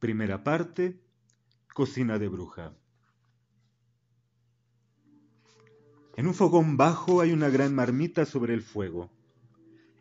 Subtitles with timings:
[0.00, 0.98] Primera parte,
[1.74, 2.72] cocina de bruja.
[6.16, 9.10] En un fogón bajo hay una gran marmita sobre el fuego.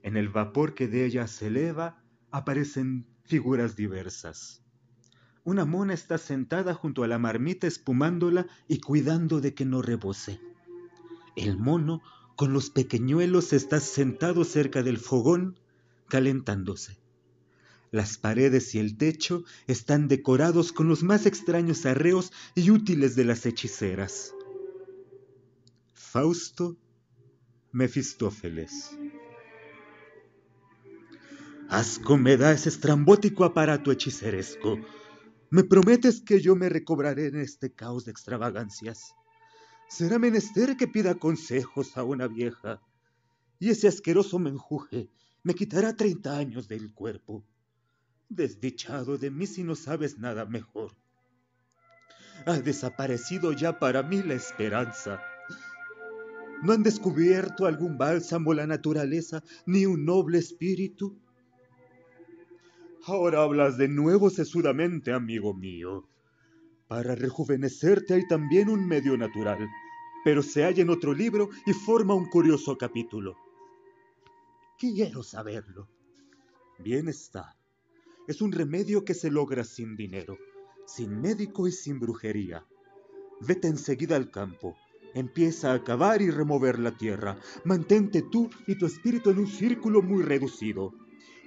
[0.01, 2.01] En el vapor que de ella se eleva
[2.31, 4.63] aparecen figuras diversas.
[5.43, 10.39] Una mona está sentada junto a la marmita espumándola y cuidando de que no rebose.
[11.35, 12.01] El mono
[12.37, 15.59] con los pequeñuelos está sentado cerca del fogón
[16.07, 16.97] calentándose.
[17.91, 23.25] Las paredes y el techo están decorados con los más extraños arreos y útiles de
[23.25, 24.33] las hechiceras.
[25.93, 26.77] Fausto
[27.71, 28.97] Mefistófeles.
[31.67, 34.79] Asco me da ese estrambótico aparato hechiceresco.
[35.51, 39.13] Me prometes que yo me recobraré en este caos de extravagancias.
[39.87, 42.81] Será menester que pida consejos a una vieja,
[43.59, 45.09] y ese asqueroso menjuje
[45.43, 47.45] me quitará treinta años del cuerpo.
[48.29, 50.95] Desdichado de mí si no sabes nada mejor.
[52.45, 55.21] Ha desaparecido ya para mí la esperanza.
[56.61, 61.19] ¿No han descubierto algún bálsamo la naturaleza ni un noble espíritu?
[63.05, 66.07] Ahora hablas de nuevo sesudamente, amigo mío.
[66.87, 69.67] Para rejuvenecerte hay también un medio natural,
[70.23, 73.35] pero se halla en otro libro y forma un curioso capítulo.
[74.77, 75.89] Quiero saberlo.
[76.77, 77.58] Bien está.
[78.29, 80.37] Es un remedio que se logra sin dinero,
[80.85, 82.63] sin médico y sin brujería.
[83.41, 84.75] Vete enseguida al campo,
[85.15, 87.39] Empieza a cavar y remover la tierra.
[87.65, 90.93] Mantente tú y tu espíritu en un círculo muy reducido.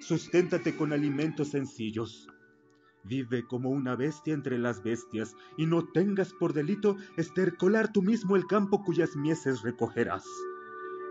[0.00, 2.26] Susténtate con alimentos sencillos.
[3.04, 8.34] Vive como una bestia entre las bestias y no tengas por delito estercolar tú mismo
[8.34, 10.24] el campo cuyas mieses recogerás.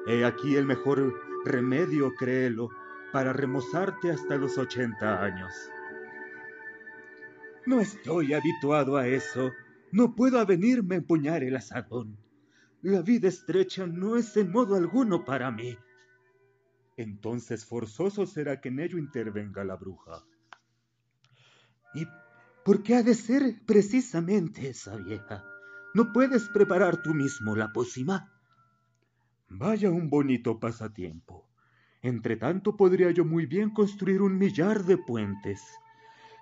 [0.06, 1.14] He aquí el mejor
[1.46, 2.68] remedio, créelo,
[3.12, 5.54] para remozarte hasta los ochenta años.
[7.66, 9.52] No estoy habituado a eso.
[9.92, 12.18] No puedo avenirme a empuñar el asadón.
[12.82, 15.78] La vida estrecha no es en modo alguno para mí.
[16.98, 20.24] Entonces forzoso será que en ello intervenga la bruja.
[21.94, 22.08] ¿Y
[22.64, 25.44] por qué ha de ser precisamente esa vieja?
[25.94, 28.32] ¿No puedes preparar tú mismo la pócima?
[29.50, 31.51] Vaya un bonito pasatiempo.
[32.02, 35.62] Entre tanto podría yo muy bien construir un millar de puentes.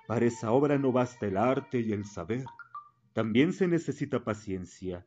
[0.07, 2.45] Para esa obra no basta el arte y el saber.
[3.13, 5.05] También se necesita paciencia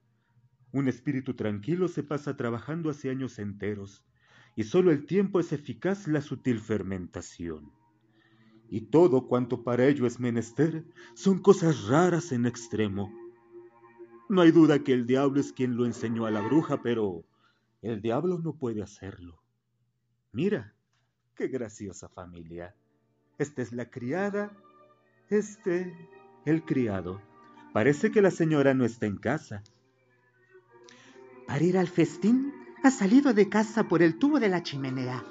[0.73, 4.03] un espíritu tranquilo se pasa trabajando hace años enteros,
[4.57, 7.71] y sólo el tiempo es eficaz la sutil fermentación.
[8.71, 10.85] Y todo cuanto para ello es menester
[11.15, 13.13] son cosas raras en extremo.
[14.31, 17.23] No hay duda que el diablo es quien lo enseñó a la bruja, pero
[17.83, 19.42] el diablo no puede hacerlo.
[20.35, 20.73] Mira,
[21.35, 22.75] qué graciosa familia.
[23.37, 24.51] Esta es la criada,
[25.29, 25.95] este
[26.47, 27.21] el criado.
[27.75, 29.63] Parece que la señora no está en casa.
[31.47, 32.51] Para ir al festín,
[32.83, 35.23] ha salido de casa por el tubo de la chimenea.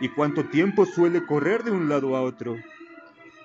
[0.00, 2.56] ¿Y cuánto tiempo suele correr de un lado a otro?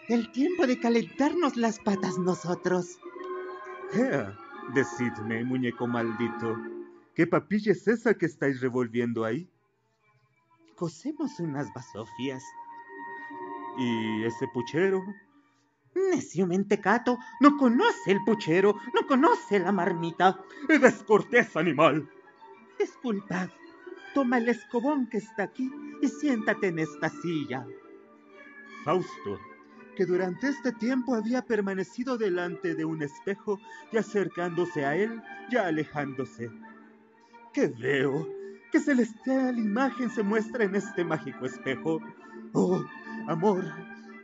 [0.07, 2.97] El tiempo de calentarnos las patas nosotros.
[3.93, 4.35] Ea,
[4.73, 6.57] decidme, muñeco maldito,
[7.13, 9.47] ¿qué papilla es esa que estáis revolviendo ahí?
[10.79, 12.41] Cosemos unas basofias.
[13.78, 15.03] ¿Y ese puchero?
[15.94, 20.39] Necio mentecato, no conoce el puchero, no conoce la marmita.
[20.69, 22.09] ¡Descortés animal!
[22.79, 23.50] Disculpad,
[24.13, 25.69] toma el escobón que está aquí
[26.01, 27.68] y siéntate en esta silla.
[28.85, 29.38] Fausto,
[29.97, 33.59] que durante este tiempo había permanecido delante de un espejo,
[33.91, 36.50] y acercándose a él, ya alejándose.
[37.51, 38.38] ¿Qué veo?
[38.72, 42.00] ¿Qué celestial imagen se muestra en este mágico espejo?
[42.53, 42.84] Oh,
[43.28, 43.63] amor,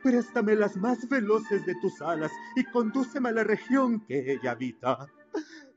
[0.06, 5.08] Préstame las más veloces de tus alas y condúceme a la región que ella habita.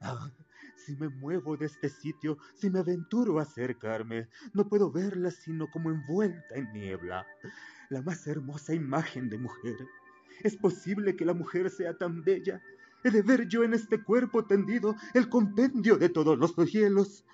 [0.03, 0.31] Ah,
[0.77, 5.71] si me muevo de este sitio, si me aventuro a acercarme, no puedo verla sino
[5.71, 7.27] como envuelta en niebla.
[7.89, 9.77] La más hermosa imagen de mujer.
[10.45, 12.61] ¿Es posible que la mujer sea tan bella?
[13.05, 17.25] He de ver yo en este cuerpo tendido el compendio de todos los hielos.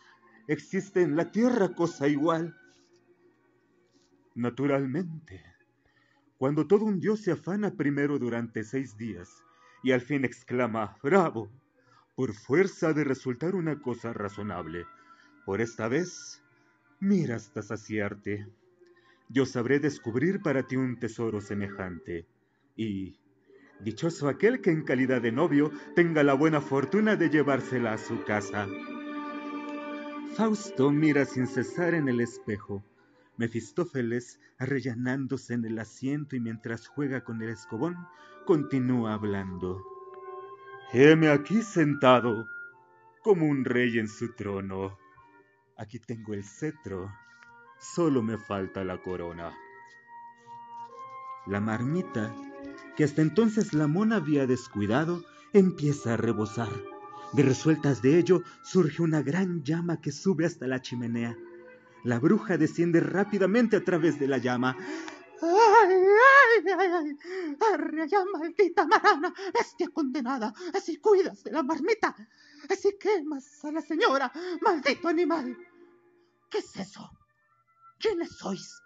[0.49, 2.56] ¿Existe en la tierra cosa igual?
[4.35, 5.55] Naturalmente
[6.44, 9.43] cuando todo un dios se afana primero durante seis días
[9.82, 11.50] y al fin exclama ¡Bravo!
[12.17, 14.85] por fuerza de resultar una cosa razonable.
[15.46, 16.43] Por esta vez,
[17.00, 18.46] mira hasta saciarte.
[19.29, 22.26] Yo sabré descubrir para ti un tesoro semejante.
[22.76, 23.19] Y
[23.81, 28.23] dichoso aquel que en calidad de novio tenga la buena fortuna de llevársela a su
[28.25, 28.69] casa.
[30.37, 32.85] Fausto mira sin cesar en el espejo
[33.37, 37.97] Mefistófeles, arrellanándose en el asiento y mientras juega con el escobón,
[38.47, 39.83] continúa hablando.
[40.93, 42.47] Heme aquí sentado,
[43.23, 44.97] como un rey en su trono.
[45.77, 47.13] Aquí tengo el cetro,
[47.81, 49.53] solo me falta la corona.
[51.47, 52.33] La marmita,
[52.97, 56.71] que hasta entonces la mona había descuidado, empieza a rebosar.
[57.35, 61.37] De resueltas de ello surge una gran llama que sube hasta la chimenea.
[62.05, 64.77] La bruja desciende rápidamente a través de la llama.
[65.43, 67.57] ¡Ay, ay, ay, ay!
[67.73, 69.35] ¡Arrea, maldita marana!
[69.53, 70.55] ¡Bestia condenada!
[70.75, 72.15] ¡Así cuidas de la marmita!
[72.71, 74.31] ¡Así quemas a la señora!
[74.61, 75.59] ¡Maldito animal!
[76.49, 77.11] ¿Qué es eso?
[77.99, 78.81] ¿Quiénes sois?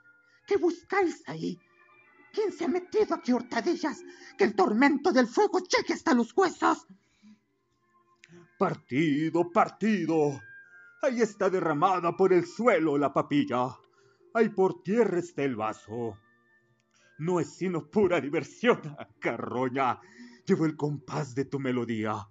[0.47, 1.59] ¿Qué buscáis ahí?
[2.33, 4.03] ¿Quién se ha metido aquí hurtadillas?
[4.39, 6.87] ¡Que el tormento del fuego llegue hasta los huesos!
[8.59, 10.43] Partido, partido.
[11.01, 13.79] Ahí está derramada por el suelo la papilla.
[14.35, 16.19] Ahí por tierra está el vaso.
[17.19, 18.81] No es sino pura diversión,
[19.21, 20.01] carroña.
[20.45, 22.29] Llevo el compás de tu melodía.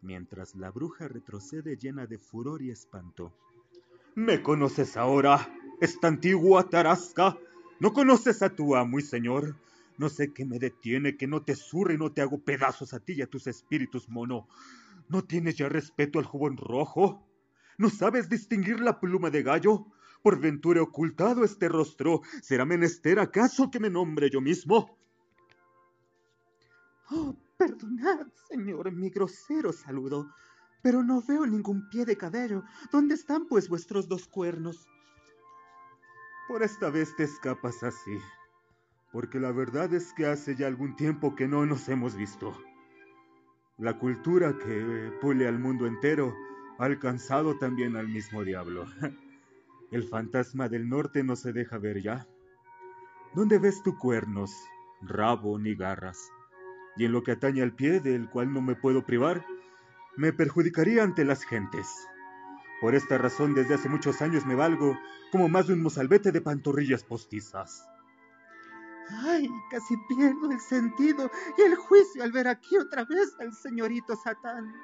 [0.00, 3.34] Mientras la bruja retrocede llena de furor y espanto.
[4.14, 7.36] ¿Me conoces ahora, esta antigua tarasca?
[7.80, 9.56] ¿No conoces a tu amo y señor?
[9.96, 13.00] No sé qué me detiene, que no te surre y no te hago pedazos a
[13.00, 14.46] ti y a tus espíritus, mono.
[15.08, 17.26] ¿No tienes ya respeto al jubón rojo?
[17.78, 19.86] ¿No sabes distinguir la pluma de gallo?
[20.22, 24.98] Por ventura ocultado este rostro, ¿será menester acaso que me nombre yo mismo?
[27.10, 30.28] Oh, perdonad, señor, mi grosero saludo,
[30.82, 32.64] pero no veo ningún pie de cabello.
[32.92, 34.86] ¿Dónde están, pues, vuestros dos cuernos?
[36.48, 38.18] Por esta vez te escapas así,
[39.12, 42.54] porque la verdad es que hace ya algún tiempo que no nos hemos visto.
[43.78, 46.34] La cultura que pule al mundo entero
[46.78, 48.86] ha alcanzado también al mismo diablo.
[49.92, 52.26] El fantasma del norte no se deja ver ya.
[53.36, 54.52] ¿Dónde ves tu cuernos,
[55.00, 56.18] rabo ni garras?
[56.96, 59.46] Y en lo que atañe al pie, del cual no me puedo privar,
[60.16, 61.86] me perjudicaría ante las gentes.
[62.80, 64.98] Por esta razón desde hace muchos años me valgo
[65.30, 67.86] como más de un mozalbete de pantorrillas postizas.
[69.10, 74.14] Ay, casi pierdo el sentido y el juicio al ver aquí otra vez al señorito
[74.16, 74.74] Satán.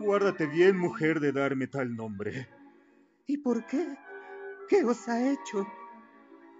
[0.00, 2.48] Guárdate bien, mujer, de darme tal nombre.
[3.26, 3.96] ¿Y por qué?
[4.68, 5.66] ¿Qué os ha hecho?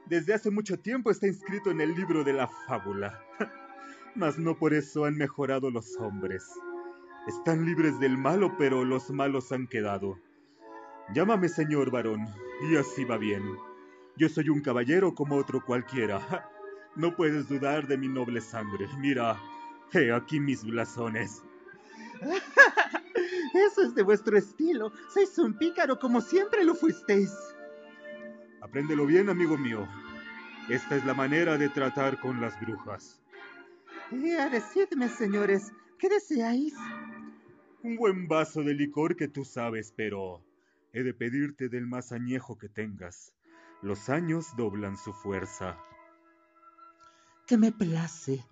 [0.07, 3.21] Desde hace mucho tiempo está inscrito en el libro de la fábula.
[4.15, 6.45] Mas no por eso han mejorado los hombres.
[7.27, 10.21] Están libres del malo, pero los malos han quedado.
[11.15, 12.27] Llámame señor varón,
[12.69, 13.43] y así va bien.
[14.17, 16.51] Yo soy un caballero como otro cualquiera.
[16.97, 18.87] No puedes dudar de mi noble sangre.
[18.99, 19.37] Mira,
[19.93, 21.43] he aquí mis blasones.
[23.55, 24.93] Eso es de vuestro estilo.
[25.13, 27.33] Sois un pícaro como siempre lo fuisteis.
[28.61, 29.89] Apréndelo bien, amigo mío.
[30.69, 33.21] Esta es la manera de tratar con las brujas.
[34.13, 36.75] Eh, decidme, señores, ¿qué deseáis?
[37.83, 40.43] Un buen vaso de licor que tú sabes, pero
[40.93, 43.35] he de pedirte del más añejo que tengas.
[43.83, 45.79] Los años doblan su fuerza.
[47.47, 48.45] Que me place.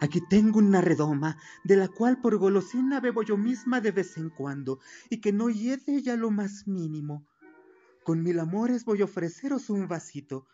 [0.00, 4.30] Aquí tengo una redoma, de la cual por golosina bebo yo misma de vez en
[4.30, 4.78] cuando,
[5.10, 7.26] y que no hiede ya lo más mínimo.
[8.04, 10.46] Con mil amores voy a ofreceros un vasito.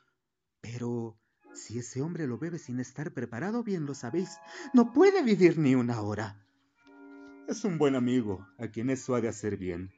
[0.61, 1.19] Pero
[1.53, 4.39] si ese hombre lo bebe sin estar preparado, bien lo sabéis,
[4.73, 6.41] no puede vivir ni una hora.
[7.47, 9.93] Es un buen amigo, a quien eso ha de hacer bien.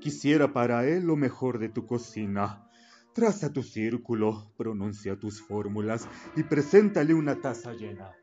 [0.00, 2.68] Quisiera para él lo mejor de tu cocina,
[3.14, 8.16] Traza tu círculo, pronuncia tus fórmulas y preséntale una taza llena.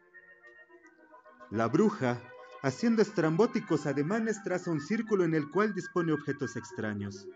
[1.51, 2.19] La bruja,
[2.63, 7.27] haciendo estrambóticos ademanes, traza un círculo en el cual dispone objetos extraños.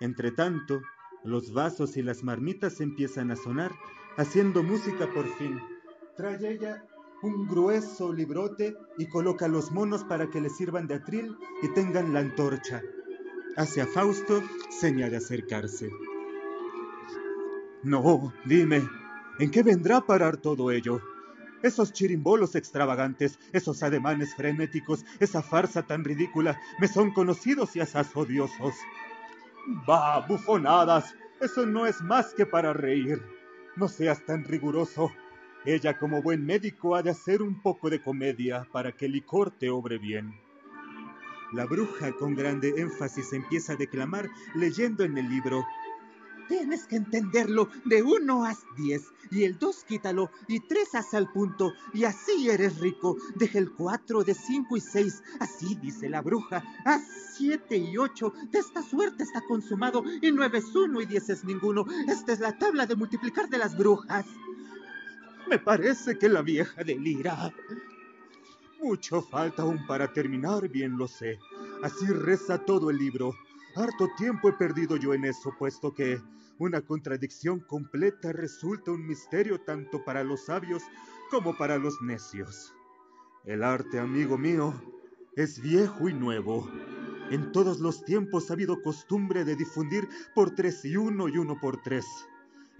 [0.00, 0.82] Entretanto,
[1.22, 3.70] los vasos y las marmitas empiezan a sonar,
[4.16, 5.60] haciendo música por fin.
[6.16, 6.84] Trae ella
[7.22, 12.12] un grueso librote y coloca los monos para que le sirvan de atril y tengan
[12.12, 12.82] la antorcha.
[13.56, 15.90] Hacia Fausto, seña de acercarse.
[17.82, 18.82] No, dime,
[19.38, 21.00] ¿en qué vendrá a parar todo ello?
[21.62, 28.14] Esos chirimbolos extravagantes, esos ademanes frenéticos, esa farsa tan ridícula, me son conocidos y asaz
[28.14, 28.74] odiosos.
[29.86, 33.22] Bah, bufonadas, eso no es más que para reír.
[33.76, 35.10] No seas tan riguroso.
[35.64, 39.50] Ella como buen médico ha de hacer un poco de comedia para que el licor
[39.50, 40.34] te obre bien.
[41.52, 45.64] La bruja con grande énfasis empieza a declamar leyendo en el libro
[46.50, 51.30] Tienes que entenderlo de uno a diez, y el dos quítalo, y tres haz al
[51.30, 53.16] punto, y así eres rico.
[53.36, 56.64] Deja el cuatro de cinco y seis, así dice la bruja.
[56.84, 57.02] Haz
[57.36, 61.44] siete y ocho, de esta suerte está consumado, y nueve es uno y diez es
[61.44, 61.86] ninguno.
[62.08, 64.26] Esta es la tabla de multiplicar de las brujas.
[65.48, 67.54] Me parece que la vieja delira.
[68.82, 71.38] Mucho falta aún para terminar, bien lo sé.
[71.84, 73.36] Así reza todo el libro.
[73.76, 76.20] Harto tiempo he perdido yo en eso, puesto que
[76.60, 80.82] una contradicción completa resulta un misterio tanto para los sabios
[81.30, 82.74] como para los necios.
[83.44, 84.74] El arte, amigo mío,
[85.36, 86.70] es viejo y nuevo.
[87.30, 91.58] En todos los tiempos ha habido costumbre de difundir por tres y uno y uno
[91.58, 92.06] por tres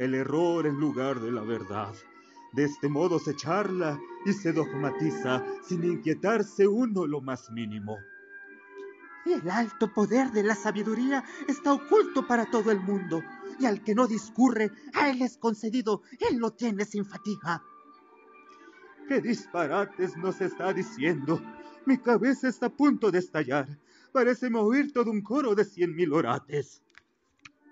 [0.00, 1.94] el error en lugar de la verdad.
[2.52, 7.98] De este modo se charla y se dogmatiza sin inquietarse uno lo más mínimo.
[9.26, 13.22] El alto poder de la sabiduría está oculto para todo el mundo,
[13.60, 17.62] y al que no discurre, a él es concedido, él lo tiene sin fatiga.
[19.06, 21.40] ¿Qué disparates nos está diciendo?
[21.84, 23.68] Mi cabeza está a punto de estallar.
[24.12, 26.82] Parece oír todo un coro de cien mil orates.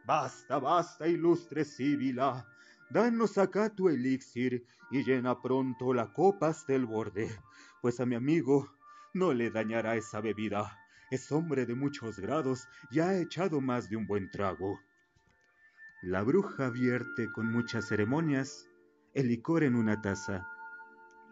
[0.04, 2.46] Basta, basta, ilustre Síbila.
[2.90, 7.30] Danos acá tu elixir y llena pronto la copa hasta el borde,
[7.82, 8.70] pues a mi amigo
[9.14, 10.78] no le dañará esa bebida.
[11.10, 14.78] Es hombre de muchos grados y ha echado más de un buen trago.
[16.02, 18.68] La bruja vierte con muchas ceremonias
[19.14, 20.46] el licor en una taza.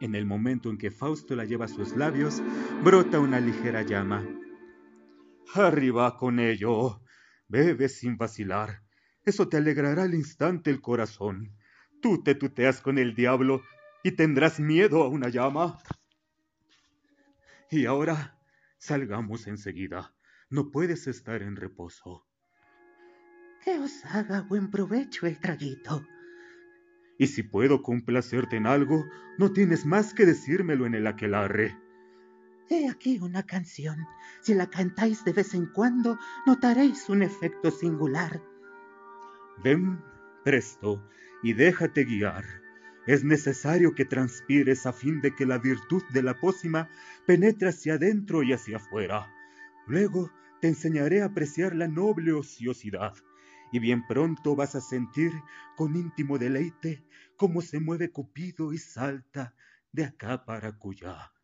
[0.00, 2.42] En el momento en que Fausto la lleva a sus labios,
[2.82, 4.26] brota una ligera llama.
[5.54, 7.00] Arriba con ello.
[7.48, 8.82] Bebe sin vacilar.
[9.24, 11.56] Eso te alegrará al instante el corazón.
[12.02, 13.62] Tú te tuteas con el diablo
[14.02, 15.78] y tendrás miedo a una llama.
[17.70, 18.36] Y ahora
[18.78, 20.14] Salgamos enseguida.
[20.50, 22.26] No puedes estar en reposo.
[23.66, 26.06] Que os haga buen provecho el traguito.
[27.18, 29.04] Y si puedo complacerte en algo,
[29.38, 31.76] no tienes más que decírmelo en el aquelarre.
[32.70, 34.06] He aquí una canción.
[34.40, 38.40] Si la cantáis de vez en cuando, notaréis un efecto singular.
[39.62, 40.00] Ven
[40.44, 41.06] presto
[41.42, 42.44] y déjate guiar
[43.06, 46.88] es necesario que transpires a fin de que la virtud de la pócima
[47.24, 49.32] penetre hacia adentro y hacia afuera.
[49.86, 50.30] Luego
[50.60, 53.14] te enseñaré a apreciar la noble ociosidad,
[53.72, 55.32] y bien pronto vas a sentir
[55.76, 57.04] con íntimo deleite
[57.36, 59.54] cómo se mueve Cupido y salta
[59.92, 61.35] de acá para acullá.